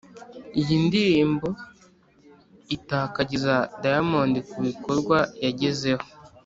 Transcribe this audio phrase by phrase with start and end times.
[0.59, 1.47] iyi ndirimbo
[2.75, 6.05] itakagiza diamond ku bikorwa yagezeho